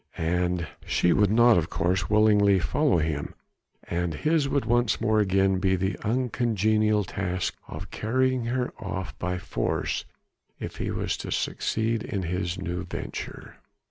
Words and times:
She 0.83 1.13
would 1.13 1.29
not, 1.29 1.59
of 1.59 1.69
course, 1.69 2.09
willingly 2.09 2.57
follow 2.57 2.97
him, 2.97 3.35
and 3.83 4.15
his 4.15 4.49
would 4.49 4.65
once 4.65 4.97
again 4.99 5.59
be 5.59 5.75
the 5.75 5.95
uncongenial 6.03 7.03
task 7.03 7.53
of 7.67 7.91
carrying 7.91 8.45
her 8.45 8.73
off 8.79 9.15
by 9.19 9.37
force 9.37 10.05
if 10.59 10.77
he 10.77 10.89
was 10.89 11.17
to 11.17 11.31
succeed 11.31 12.01
in 12.03 12.23
his 12.23 12.57
new 12.57 12.83
venture. 12.83 13.57